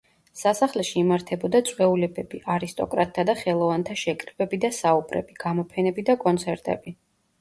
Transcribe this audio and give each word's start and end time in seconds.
სასახლეში 0.39 0.95
იმართებოდა 1.01 1.59
წვეულებები, 1.67 2.41
არისტოკრატთა 2.55 3.27
და 3.31 3.37
ხელოვანთა 3.43 3.99
შეკრებები 4.05 4.61
და 4.65 4.73
საუბრები, 4.81 5.41
გამოფენები 5.45 6.07
და 6.09 6.17
კონცერტები. 6.25 6.97